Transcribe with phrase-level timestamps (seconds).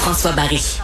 [0.00, 0.80] Jean-François Barry.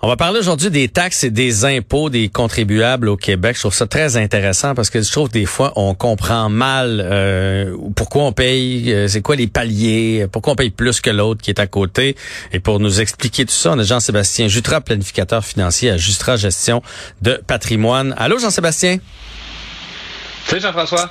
[0.00, 3.56] On va parler aujourd'hui des taxes et des impôts des contribuables au Québec.
[3.56, 7.76] Je trouve ça très intéressant parce que je trouve des fois on comprend mal euh,
[7.96, 11.50] pourquoi on paye, euh, c'est quoi les paliers, pourquoi on paye plus que l'autre qui
[11.50, 12.14] est à côté.
[12.52, 16.82] Et pour nous expliquer tout ça, on a Jean-Sébastien Jutra, planificateur financier à Justra Gestion
[17.22, 18.14] de patrimoine.
[18.18, 18.98] Allô Jean-Sébastien?
[20.46, 21.10] Salut Jean-François.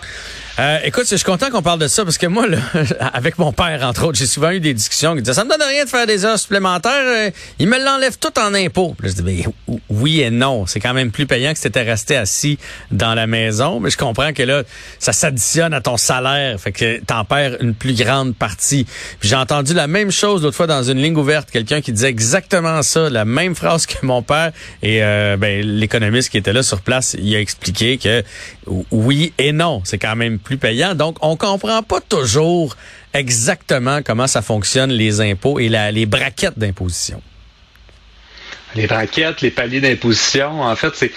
[0.57, 2.59] Euh, écoute, je suis content qu'on parle de ça parce que moi, là,
[3.13, 5.61] avec mon père, entre autres, j'ai souvent eu des discussions qui disaient ça me donne
[5.61, 8.95] rien de faire des heures supplémentaires, euh, il me l'enlève tout en impôts.
[9.03, 12.15] je dis ben, oui et non, c'est quand même plus payant que si t'étais resté
[12.15, 12.57] assis
[12.89, 14.63] dans la maison, mais je comprends que là,
[14.97, 18.85] ça s'additionne à ton salaire, fait que t'en perds une plus grande partie.
[19.21, 22.81] j'ai entendu la même chose l'autre fois dans une ligne ouverte, quelqu'un qui disait exactement
[22.81, 26.79] ça, la même phrase que mon père et euh, ben, l'économiste qui était là sur
[26.79, 28.23] place, il a expliqué que
[28.91, 30.39] oui et non, c'est quand même
[30.95, 32.75] Donc, on comprend pas toujours
[33.13, 37.21] exactement comment ça fonctionne les impôts et les braquettes d'imposition
[38.75, 40.61] les braquettes, les paliers d'imposition.
[40.61, 41.11] En fait, c'est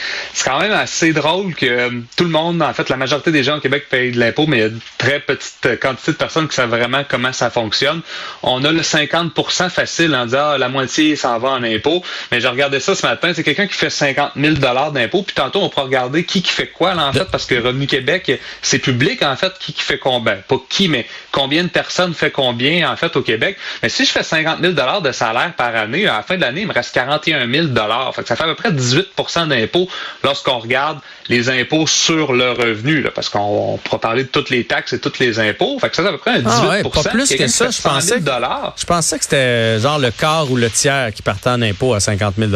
[0.45, 3.59] quand même assez drôle que euh, tout le monde, en fait, la majorité des gens
[3.59, 6.49] au Québec payent de l'impôt, mais il y a une très petite quantité de personnes
[6.49, 8.01] qui savent vraiment comment ça fonctionne.
[8.43, 12.03] On a le 50% facile en disant ah, la moitié s'en va en impôt.
[12.31, 14.55] Mais j'ai regardé ça ce matin, c'est quelqu'un qui fait 50 000
[14.93, 17.57] d'impôt, puis tantôt on peut regarder qui qui fait quoi là, en fait, parce que
[17.57, 21.69] Revenu Québec, c'est public en fait, qui, qui fait combien, pas qui, mais combien de
[21.69, 23.57] personnes fait combien en fait au Québec.
[23.83, 26.63] Mais si je fais 50 000 de salaire par année, à la fin de l'année,
[26.63, 28.15] il me reste 41 dollars.
[28.15, 29.89] ça fait à peu près 18% d'impôts
[30.23, 34.93] lorsqu'on regarde les impôts sur le revenu, parce qu'on pourra parler de toutes les taxes
[34.93, 35.79] et tous les impôts.
[35.79, 37.83] Fait que ça fait à peu près un 18 ah Pas plus que ça, je
[37.83, 38.19] pensais.
[38.19, 42.01] Je pensais que c'était genre le quart ou le tiers qui partait en impôts à
[42.01, 42.51] 50 000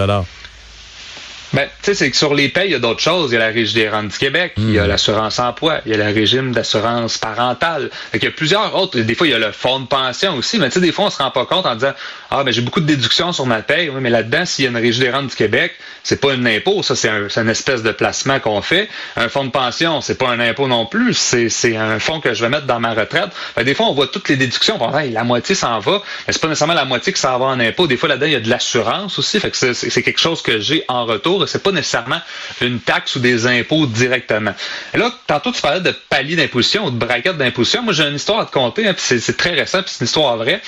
[1.53, 3.31] ben, tu sais, c'est que sur les payes, il y a d'autres choses.
[3.31, 4.89] Il y a la Régie des rentes du Québec, il y a hmm.
[4.89, 7.91] l'assurance emploi, il y a le régime d'assurance parentale.
[8.14, 8.98] il y a plusieurs autres.
[8.98, 10.59] Des fois, il y a le fonds de pension aussi.
[10.59, 11.92] Mais tu sais, des fois, on se rend pas compte en disant,
[12.31, 13.91] ah, ben, j'ai beaucoup de déductions sur ma paye.
[13.91, 16.47] Oui, mais là-dedans, s'il y a une Régie des rentes du Québec, c'est pas un
[16.47, 16.83] impôt.
[16.83, 18.89] Ça, c'est un, une espèce de placement qu'on fait.
[19.16, 21.15] Un fonds de pension, c'est pas un impôt non plus.
[21.15, 23.31] C'est un fonds que je vais mettre dans ma retraite.
[23.56, 24.78] Ben, des fois, on voit toutes les déductions.
[24.78, 26.03] Bon, la moitié s'en va.
[26.26, 27.87] Mais c'est pas nécessairement la moitié qui s'en va en impôt.
[27.87, 29.38] Des fois, là-dedans, il y a de l'assurance aussi.
[29.38, 32.20] Fait que c'est quelque chose que j'ai en retour c'est pas nécessairement
[32.60, 34.54] une taxe ou des impôts directement.
[34.94, 37.82] Et là, tantôt, tu parlais de palier d'imposition ou de braquette d'imposition.
[37.82, 40.06] Moi, j'ai une histoire à te conter, hein, puis c'est très récent, puis c'est une
[40.06, 40.60] histoire vraie.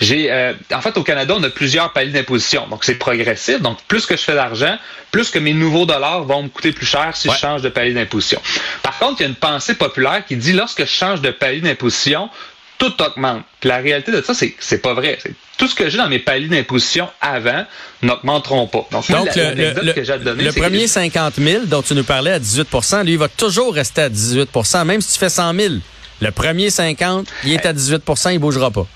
[0.00, 2.66] J'ai, euh, en fait, au Canada, on a plusieurs paliers d'imposition.
[2.68, 3.60] Donc, c'est progressif.
[3.60, 4.78] Donc, plus que je fais d'argent,
[5.10, 7.92] plus que mes nouveaux dollars vont me coûter plus cher si je change de palier
[7.92, 8.40] d'imposition.
[8.82, 11.60] Par contre, il y a une pensée populaire qui dit lorsque je change de palier
[11.60, 12.28] d'imposition,
[12.78, 13.42] tout augmente.
[13.60, 15.18] Puis la réalité de ça, c'est c'est pas vrai.
[15.58, 17.64] Tout ce que j'ai dans mes paliers d'imposition avant
[18.02, 18.86] n'augmenteront pas.
[18.90, 23.04] Donc, le, que j'ai donner, le premier 50 000 dont tu nous parlais à 18%
[23.04, 25.74] lui, il va toujours rester à 18% même si tu fais 100 000.
[26.20, 28.86] Le premier 50, il est à 18% il bougera pas.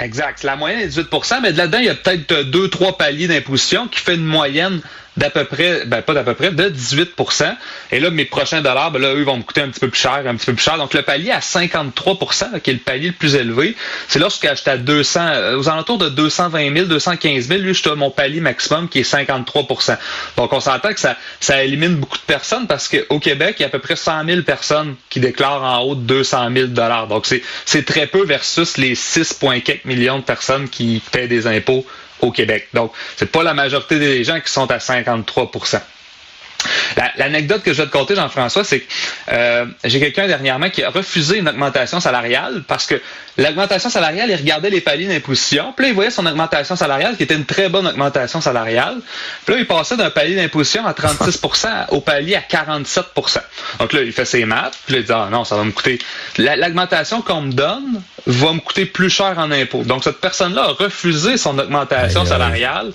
[0.00, 0.42] Exact.
[0.42, 4.00] La moyenne est 18% mais là-dedans, il y a peut-être deux, trois paliers d'imposition qui
[4.00, 4.80] fait une moyenne
[5.16, 7.54] d'à peu près, ben pas d'à peu près, de 18%
[7.90, 10.00] Et là, mes prochains dollars, ben là, eux vont me coûter un petit peu plus
[10.00, 10.78] cher, un petit peu plus cher.
[10.78, 13.76] Donc, le palier à 53% qui est le palier le plus élevé,
[14.08, 17.88] c'est lorsque j'étais à 200, euh, aux alentours de 220 000, 215 000, lui, je
[17.88, 19.98] à mon palier maximum qui est 53%
[20.36, 23.64] Donc, on s'entend que ça, ça élimine beaucoup de personnes parce qu'au Québec, il y
[23.64, 26.66] a à peu près 100 000 personnes qui déclarent en haut de 200 000
[27.08, 27.26] Donc,
[27.66, 31.84] c'est très peu versus les 6,4 millions de personnes qui paient des impôts
[32.22, 32.68] au Québec.
[32.72, 35.50] Donc, c'est pas la majorité des gens qui sont à 53
[37.16, 38.92] L'anecdote que je vais te conter, Jean-François, c'est que
[39.32, 43.00] euh, j'ai quelqu'un dernièrement qui a refusé une augmentation salariale parce que
[43.38, 47.22] l'augmentation salariale, il regardait les paliers d'imposition, puis là, il voyait son augmentation salariale qui
[47.22, 48.98] était une très bonne augmentation salariale.
[49.44, 53.38] Puis là, il passait d'un palier d'imposition à 36% au palier à 47%
[53.78, 55.72] Donc là, il fait ses maths, puis là, il dit ah non, ça va me
[55.72, 55.98] coûter
[56.38, 59.82] l'augmentation qu'on me donne va me coûter plus cher en impôts.
[59.82, 62.92] Donc cette personne-là a refusé son augmentation salariale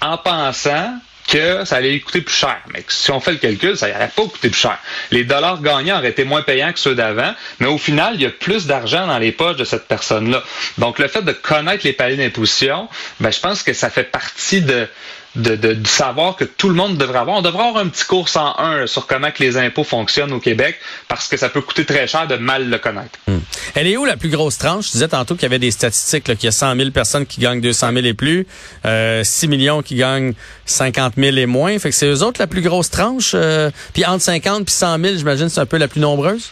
[0.00, 0.94] en pensant
[1.30, 2.58] que ça allait lui coûter plus cher.
[2.74, 4.78] Mais si on fait le calcul, ça n'allait pas coûter plus cher.
[5.10, 8.26] Les dollars gagnants auraient été moins payants que ceux d'avant, mais au final, il y
[8.26, 10.42] a plus d'argent dans les poches de cette personne-là.
[10.78, 12.88] Donc, le fait de connaître les paliers d'imposition,
[13.20, 14.88] ben, je pense que ça fait partie de,
[15.36, 17.38] de, de, savoir que tout le monde devrait avoir.
[17.38, 20.76] On devrait avoir un petit cours 101 sur comment que les impôts fonctionnent au Québec
[21.08, 23.18] parce que ça peut coûter très cher de mal le connaître.
[23.28, 23.38] Hmm.
[23.74, 24.86] Elle est où la plus grosse tranche?
[24.86, 27.40] Je disais tantôt qu'il y avait des statistiques, qu'il y a 100 000 personnes qui
[27.40, 28.46] gagnent 200 000 et plus,
[28.84, 30.34] euh, 6 millions qui gagnent
[30.66, 31.78] 50 000 et moins.
[31.78, 33.32] Fait que c'est eux autres la plus grosse tranche.
[33.34, 36.50] Euh, puis entre 50 et 100 000, j'imagine c'est un peu la plus nombreuse?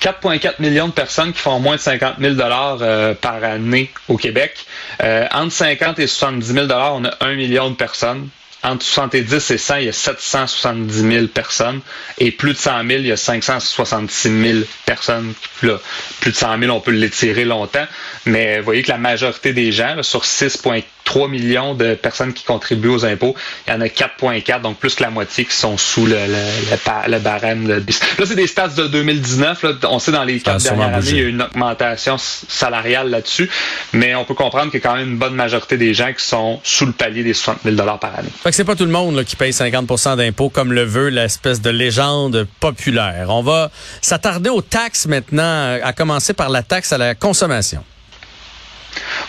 [0.00, 4.16] 4,4 millions de personnes qui font moins de 50 000 dollars euh, par année au
[4.16, 4.64] Québec.
[5.02, 8.28] Euh, entre 50 et 70 000 dollars, on a 1 million de personnes
[8.64, 11.80] entre 70 et 100, il y a 770 000 personnes.
[12.18, 15.32] Et plus de 100 000, il y a 566 000 personnes.
[15.62, 15.78] Là,
[16.20, 17.86] plus de 100 000, on peut l'étirer longtemps.
[18.26, 22.44] Mais vous voyez que la majorité des gens, là, sur 6,3 millions de personnes qui
[22.44, 25.76] contribuent aux impôts, il y en a 4,4, donc plus que la moitié qui sont
[25.76, 27.64] sous le, le, le, barème.
[27.66, 27.74] De...
[27.74, 29.62] Là, c'est des stats de 2019.
[29.62, 29.70] Là.
[29.84, 33.48] On sait dans les quatre dernières années, il y a eu une augmentation salariale là-dessus.
[33.92, 36.24] Mais on peut comprendre qu'il y a quand même une bonne majorité des gens qui
[36.24, 38.30] sont sous le palier des 60 000 par année.
[38.48, 41.10] Fait que c'est pas tout le monde là, qui paye 50 d'impôts comme le veut
[41.10, 43.26] l'espèce de légende populaire.
[43.28, 47.84] On va s'attarder aux taxes maintenant, à commencer par la taxe à la consommation.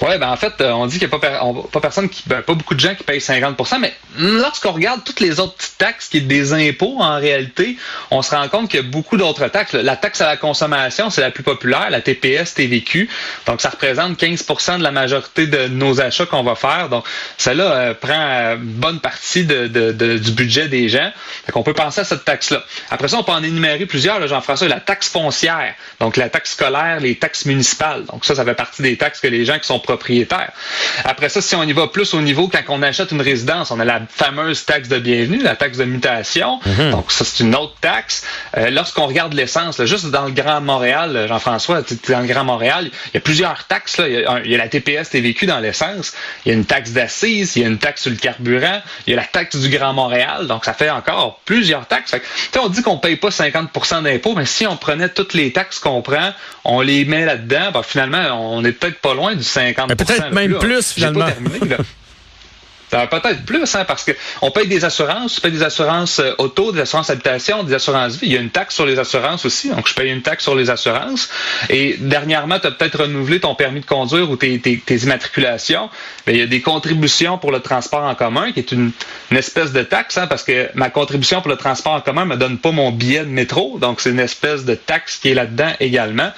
[0.02, 2.54] Oui, ben en fait, euh, on dit qu'il n'y a pas, personne qui, ben, pas
[2.54, 6.28] beaucoup de gens qui payent 50% mais lorsqu'on regarde toutes les autres taxes qui sont
[6.28, 7.78] des impôts, en réalité,
[8.10, 9.74] on se rend compte qu'il y a beaucoup d'autres taxes.
[9.74, 13.10] La taxe à la consommation, c'est la plus populaire, la TPS, TVQ.
[13.46, 16.90] Donc, ça représente 15% de la majorité de nos achats qu'on va faire.
[16.90, 17.06] Donc,
[17.38, 21.12] celle-là euh, prend euh, bonne partie du budget des gens.
[21.48, 22.64] Donc, on peut penser à cette taxe-là.
[22.90, 24.68] Après ça, on peut en énumérer plusieurs, Jean-François.
[24.68, 28.06] La taxe foncière, donc la taxe scolaire, les taxes municipales.
[28.06, 30.52] Donc, ça, ça fait partie des taxes que les gens qui sont propriétaire.
[31.04, 33.80] Après ça, si on y va plus au niveau, quand on achète une résidence, on
[33.80, 36.60] a la fameuse taxe de bienvenue, la taxe de mutation.
[36.64, 36.92] Mhm.
[36.92, 38.24] Donc, ça, c'est une autre taxe.
[38.56, 43.12] Euh, lorsqu'on regarde l'essence, juste dans le Grand Montréal, Jean-François, dans le Grand Montréal, il
[43.16, 43.98] y a plusieurs taxes.
[43.98, 44.08] Là.
[44.08, 46.14] Il, y a, la TPS TVQ dans l'essence.
[46.46, 49.12] Il y a une taxe d'assises, il y a une taxe sur le carburant, il
[49.12, 50.46] y a la taxe du Grand Montréal.
[50.46, 52.12] Donc, ça fait encore plusieurs taxes.
[52.12, 55.80] Fait on dit qu'on paye pas 50% d'impôts, mais si on prenait toutes les taxes
[55.80, 56.32] qu'on prend,
[56.64, 60.58] on les met là-dedans, ben, finalement, on est peut-être pas loin du 50 Peut-être même
[60.60, 61.28] plus, finalement.
[62.90, 66.82] Peut-être plus, hein, parce qu'on paye des assurances, on paye des assurances euh, auto, des
[66.82, 68.28] assurances habitation, des assurances vie.
[68.28, 70.56] Il y a une taxe sur les assurances aussi, donc je paye une taxe sur
[70.56, 71.30] les assurances.
[71.70, 74.60] Et dernièrement, tu as peut-être renouvelé ton permis de conduire ou tes,
[74.90, 75.90] immatriculations.
[76.26, 78.92] Mais il y a des contributions pour le transport en commun, qui est une,
[79.32, 82.58] espèce de taxe, hein, parce que ma contribution pour le transport en commun me donne
[82.58, 86.32] pas mon billet de métro, donc c'est une espèce de taxe qui est là-dedans également.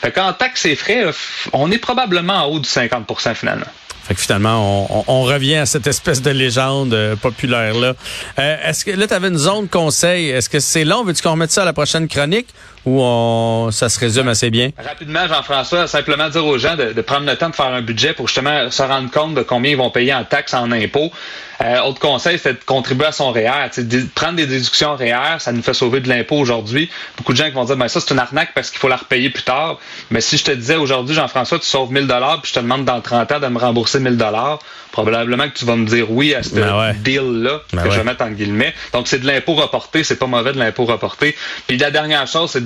[0.00, 1.04] Fait qu'en taxes et frais,
[1.52, 3.66] on est probablement en haut du 50% finalement.
[4.08, 7.92] Fait que finalement, on, revient à cette espèce de légende euh, populaire là.
[8.38, 10.30] Euh, est-ce que là, tu avais une zone conseil.
[10.30, 11.04] Est-ce que c'est long?
[11.04, 12.46] Veux-tu qu'on remette ça à la prochaine chronique?
[12.88, 14.70] Ou on, ça se résume assez bien?
[14.82, 18.28] Rapidement, Jean-François, simplement dire aux gens de, prendre le temps de faire un budget pour
[18.28, 21.12] justement se rendre compte de combien ils vont payer en taxes, en impôts.
[21.60, 23.68] Euh, autre conseil, c'est de contribuer à son REER.
[23.76, 26.88] De prendre des déductions REER, ça nous fait sauver de l'impôt aujourd'hui.
[27.16, 28.96] Beaucoup de gens qui vont dire, ben ça c'est une arnaque parce qu'il faut la
[28.96, 29.78] repayer plus tard.
[30.10, 32.84] Mais si je te disais aujourd'hui, Jean-François, tu sauves 1000 dollars, puis je te demande
[32.84, 34.60] dans 30 ans de me rembourser 1000 dollars,
[34.92, 38.04] probablement que tu vas me dire oui à ce ben deal-là ben que je vais
[38.04, 38.74] mettre en guillemets.
[38.92, 41.36] Donc c'est de l'impôt reporté, c'est pas mauvais de l'impôt reporté.
[41.66, 42.64] Puis la dernière chose, c'est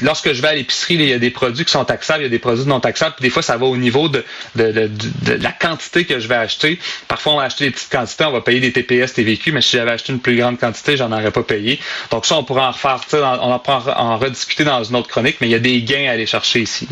[0.00, 2.26] lorsque je vais à l'épicerie, il y a des produits qui sont taxables, il y
[2.26, 4.24] a des produits non taxables, puis des fois, ça va au niveau de,
[4.56, 6.78] la quantité que je vais acheter.
[7.08, 9.76] Parfois, on va acheter des petites quantités, on va payer des TPS, TVQ, mais si
[9.76, 11.78] j'avais acheté une plus grande quantité, j'en aurais pas payé.
[12.10, 15.48] Donc ça, on pourra en refaire, on en, en rediscuter dans une autre chronique, mais
[15.48, 16.88] il y a des gains à aller chercher ici.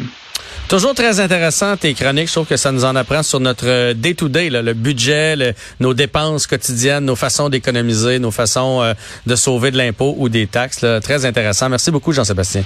[0.69, 2.29] Toujours très intéressant tes chroniques.
[2.29, 7.05] Je trouve que ça nous en apprend sur notre day-to-day, le budget, nos dépenses quotidiennes,
[7.05, 8.95] nos façons d'économiser, nos façons euh,
[9.27, 10.85] de sauver de l'impôt ou des taxes.
[11.03, 11.69] Très intéressant.
[11.69, 12.65] Merci beaucoup, Jean-Sébastien.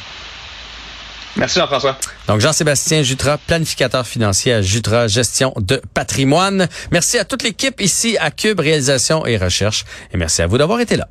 [1.37, 1.99] Merci Jean-François.
[2.29, 6.69] Donc Jean-Sébastien Jutra, planificateur financier à Jutra Gestion de patrimoine.
[6.93, 10.81] Merci à toute l'équipe ici à Cube Réalisation et Recherche et merci à vous d'avoir
[10.81, 11.09] été là.